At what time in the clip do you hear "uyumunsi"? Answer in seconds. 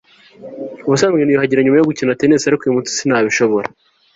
2.63-2.97